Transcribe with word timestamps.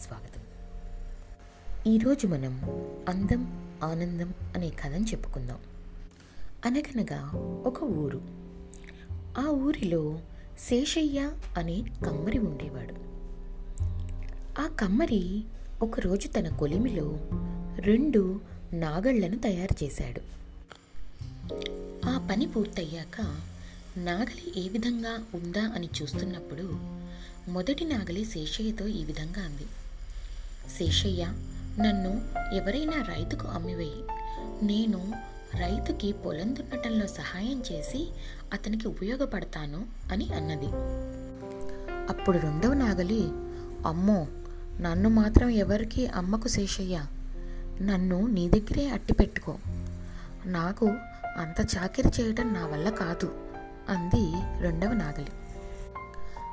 స్వాగతం. 0.00 0.42
ఈరోజు 1.86 2.26
మనం 2.26 2.62
అందం 3.08 3.72
ఆనందం 3.82 4.34
అనే 4.54 4.70
కథను 4.70 5.06
చెప్పుకుందాం. 5.06 5.58
అనగనగా 6.64 7.30
ఒక 7.66 7.82
ఊరు. 7.82 8.20
ఆ 9.38 9.44
ఊరిలో 9.48 10.20
శేషయ్య 10.58 11.30
అనే 11.56 11.82
కమ్మరి 12.06 12.38
ఉండేవాడు. 12.38 12.94
ఆ 14.60 14.66
కమ్మరి 14.66 15.44
ఒకరోజు 15.82 16.28
తన 16.28 16.56
కొలిమిలో 16.56 17.16
రెండు 17.76 18.40
నాగళ్ళను 18.72 19.38
తయారు 19.38 19.84
చేశాడు. 19.84 20.20
ఆ 22.06 22.28
పని 22.30 22.46
పూర్తయ్యాక 22.46 23.36
నాగలి 23.96 24.66
ఏ 24.66 24.68
విధంగా 24.68 25.18
ఉందా 25.34 25.62
అని 25.62 25.88
చూస్తున్నప్పుడు 26.02 26.78
మొదటి 27.50 27.84
నాగలి 27.84 28.24
శేషయ్యతో 28.24 28.86
ఈ 28.86 29.04
విధంగా 29.04 29.44
అంది. 29.44 29.66
శేషయ్య 30.70 31.24
నన్ను 31.80 32.22
ఎవరైనా 32.54 33.02
రైతుకు 33.02 33.48
అమ్మివేయి. 33.48 34.04
నేను 34.62 35.12
రైతుకి 35.54 36.12
పొలం 36.12 36.56
దున్నటంలో 36.56 37.06
సహాయం 37.06 37.62
చేసి 37.72 38.10
అతనికి 38.52 38.88
ఉపయోగపడతాను 38.88 39.84
అని 40.12 40.28
అన్నది. 40.34 40.66
అప్పుడు 42.08 42.38
రెండవ 42.38 42.74
నాగలి 42.74 43.22
అమ్మో 43.86 44.26
నన్ను 44.80 45.08
మాత్రం 45.08 45.48
ఎవరికి 45.48 46.06
అమ్మకు 46.06 46.48
శేషయ్య 46.48 47.04
నన్ను 47.80 48.26
నీ 48.26 48.48
దగ్గరే 48.48 48.88
అట్టి 48.88 49.12
పెట్టుకో. 49.12 49.58
నాకు 50.46 50.86
అంత 51.36 51.76
చాకిరి 51.76 52.08
చేయటం 52.20 52.54
నా 52.54 52.66
వల్ల 52.66 52.90
కాదు 52.90 53.34
అంది 53.88 54.32
రెండవ 54.62 54.92
నాగలి. 54.92 55.30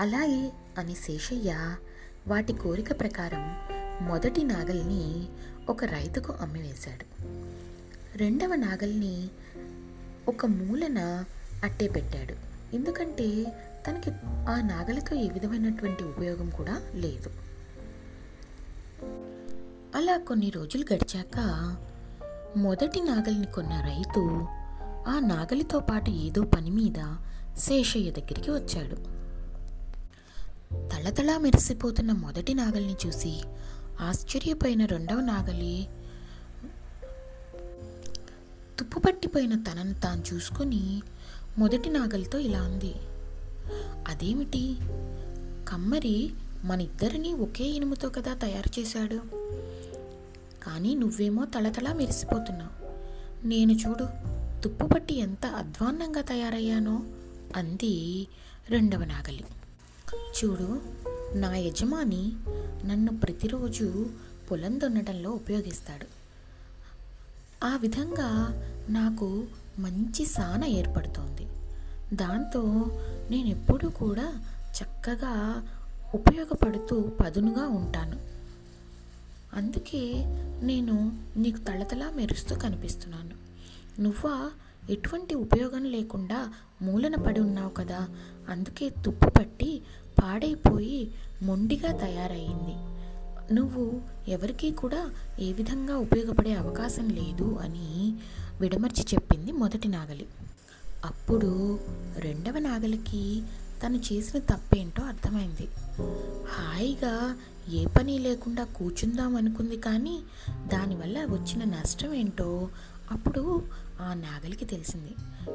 అలాగే 0.00 0.52
అని 0.78 0.94
శేషయ్య 0.94 1.76
వాటి 2.28 2.52
కోరిక 2.52 3.00
ప్రకారం 3.00 3.73
మొదటి 4.00 4.44
నాగల్ని 4.44 5.28
ఒక 5.68 5.84
రైతుకు 5.84 6.34
అమ్మివేశాడు. 6.40 7.26
రెండవ 8.18 8.54
నాగల్ని 8.54 9.28
ఒక 10.28 10.46
మూలన 10.46 11.24
అట్టే 11.64 11.88
పెట్టాడు. 11.88 12.34
ఎందుకంటే 12.76 13.44
తనకి 13.86 14.10
ఆ 14.26 14.60
నాగలితో 14.60 15.16
ఏ 15.16 15.28
విధమైనటువంటి 15.28 16.04
ఉపయోగం 16.04 16.50
కూడా 16.50 16.82
లేదు. 16.94 17.30
అలా 19.96 20.18
కొన్ని 20.18 20.50
రోజులు 20.50 20.84
గడిచాక 20.94 21.38
మొదటి 22.56 23.00
నాగలిని 23.00 23.46
కొన్న 23.46 23.80
రైతు 23.80 24.48
ఆ 25.08 25.18
నాగలితో 25.18 25.80
పాటు 25.80 26.10
ఏదో 26.10 26.42
పని 26.42 26.70
మీద 26.70 27.16
శేషయ్య 27.58 28.10
దగ్గరికి 28.10 28.50
వచ్చాడు. 28.50 29.24
తళతళా 30.74 31.38
మెరిసిపోతున్న 31.38 32.12
మొదటి 32.12 32.54
నాగల్ని 32.54 32.96
చూసి 33.06 33.42
ఆశ్చర్యపోయిన 34.00 34.84
రెండవ 34.84 35.20
నాగలి 35.20 35.88
తుప్పుపట్టిపోయిన 38.78 39.62
తనను 39.62 39.94
తాను 39.94 40.22
చూసుకొని 40.34 41.02
మొదటి 41.58 41.90
నాగలితో 41.90 42.38
ఇలా 42.38 42.62
ఉంది 42.62 42.94
అదేమిటి? 44.08 44.76
కమ్మరి 45.68 46.32
మన 46.64 46.80
ఇద్దరిని 46.80 47.32
ఒకే 47.32 47.64
ఇనుముతో 47.64 48.08
కదా 48.08 48.34
తయారు 48.34 48.80
చేశాడు. 48.80 49.20
కానీ 50.64 50.94
నువ్వేమో 50.94 51.44
తళతళా 51.44 51.92
మెరిసిపోతున్నావు. 51.92 52.84
నేను 53.46 53.72
చూడు 53.72 54.08
తుప్పుపట్టి 54.62 55.18
ఎంత 55.18 55.46
అధ్వాన్నంగా 55.46 56.20
తయారయ్యానో 56.20 57.02
అంది 57.56 58.26
రెండవ 58.68 59.04
నాగలి. 59.04 59.44
చూడు 60.16 60.82
నా 61.32 61.56
యజమాని 61.56 62.32
నన్ను 62.84 63.18
ప్రతిరోజు 63.18 64.10
పొలం 64.50 64.80
దున్నడంలో 64.80 65.30
ఉపయోగిస్తాడు. 65.30 66.06
ఆ 67.66 67.76
విధంగా 67.76 68.30
నాకు 68.90 69.46
మంచి 69.78 70.26
సాన 70.26 70.64
ఏర్పడుతోంది. 70.64 71.46
దాంతో 72.16 72.62
నేను 73.30 73.46
ఎప్పుడూ 73.46 73.88
కూడా 73.88 74.44
చక్కగా 74.82 75.66
ఉపయోగపడుతూ 76.14 77.00
పదునుగా 77.00 77.68
ఉంటాను. 77.68 78.20
అందుకే 79.54 80.12
నేను 80.62 81.18
నీకు 81.36 81.58
తళతలా 81.58 82.10
మెరుస్తూ 82.10 82.56
కనిపిస్తున్నాను. 82.56 83.44
నువ్వా 84.02 84.50
ఎటువంటి 84.90 85.34
ఉపయోగం 85.34 85.84
లేకుండా 85.84 86.52
మూలన 86.82 87.14
పడి 87.14 87.40
ఉన్నావు 87.40 87.68
కదా. 87.68 88.08
అందుకే 88.48 88.90
తుప్పు 88.90 89.30
పట్టి 89.30 89.82
పాడైపోయి 90.22 91.10
మొండిగా 91.42 91.92
తయారయ్యింది 91.92 92.94
నువ్వు 93.54 94.00
ఎవరికీ 94.28 94.70
కూడా 94.70 95.10
ఏ 95.40 95.52
విధంగా 95.52 95.96
ఉపయోగపడే 95.96 96.54
అవకాశం 96.54 97.08
లేదు 97.08 97.58
అని 97.62 98.14
విడమర్చి 98.60 99.04
చెప్పింది 99.14 99.52
మొదటి 99.52 99.88
నాగలి. 99.88 100.26
అప్పుడు 101.04 101.78
రెండవ 102.18 102.58
నాగలికి 102.58 103.42
తను 103.84 103.96
చేసిన 104.12 104.40
తప్పేంటో 104.40 105.02
అర్థమైంది. 105.02 105.68
హాయిగా 106.48 107.36
ఏ 107.72 107.86
పని 107.86 108.18
లేకుండా 108.18 108.64
కూర్చుందాం 108.64 109.36
అనుకుంది 109.36 109.76
కానీ 109.76 110.20
దానివల్ల 110.66 111.18
వచ్చిన 111.18 111.64
నష్టం 111.64 112.14
ఏంటో 112.14 112.68
అప్పుడు 113.10 113.62
ఆ 114.00 114.14
నాగలికి 114.14 114.64
తెలిసింది. 114.64 115.14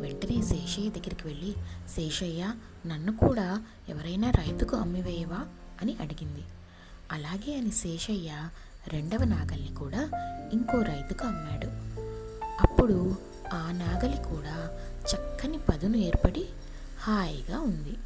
వెంటనే 0.00 0.42
శేషయ్య 0.42 0.90
దగ్గరికి 0.90 1.26
వెళ్ళి 1.26 1.54
శేషయ్య 1.96 2.52
నన్ను 2.86 3.16
కూడా 3.16 3.62
ఎవరైనా 3.88 4.30
రైతుకు 4.30 4.76
అమ్మివేయవా? 4.76 5.46
అని 5.82 5.96
అడిగింది. 6.00 6.42
అలాగే 7.12 7.58
అని 7.58 7.72
శేషయ్య 7.72 8.48
రెండవ 8.88 9.24
నాగల్ని 9.24 9.74
కూడా 9.74 10.10
ఇంకో 10.52 10.82
రైతుకు 10.82 11.26
అమ్మాడు. 11.26 11.66
అప్పుడు 12.62 13.16
ఆ 13.52 13.72
నాగలి 13.72 14.16
కూడా 14.16 14.70
చక్కని 15.14 15.58
పదును 15.58 15.96
ఏర్పడి 15.96 16.48
హాయిగా 17.00 17.60
ఉంది. 17.60 17.96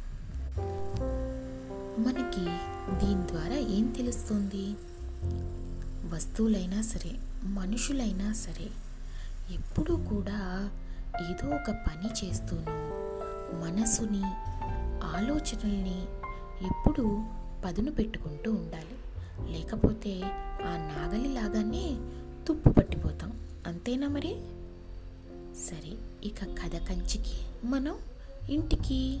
మనకి 2.07 2.45
దీని 3.05 3.27
ద్వారా 3.27 3.55
ఏం 3.55 3.87
తెలుస్తుంది? 3.87 4.75
వస్తువులైనా 6.15 6.81
సరే 6.81 7.11
మనుషులైనా 7.43 8.33
సరే 8.33 8.69
ఎప్పుడూ 9.51 9.97
కూడా 9.97 10.69
ఏదో 11.29 11.55
ఒక 11.55 11.71
పని 11.71 12.25
చేస్తూనో 12.25 12.95
మనసుని 13.65 14.23
ఆలోచనల్ని 15.03 16.01
ఎప్పుడూ 16.65 17.23
పదును 17.65 17.91
పెట్టుకుంటూ 17.91 18.51
ఉండాలి. 18.51 18.95
లేకపోతే 19.53 20.21
ఆ 20.65 20.77
నాగలి 20.77 21.33
లాగానే 21.33 21.97
తుప్పు 22.47 22.69
పట్టిపోతాం. 22.69 23.39
అంతేనా 23.67 24.07
మరి? 24.07 24.35
సరే 25.55 25.93
ఇక 26.23 26.43
కథ 26.43 26.89
కంచికి 26.89 27.67
మనం 27.67 27.95
ఇంటికి. 28.49 29.19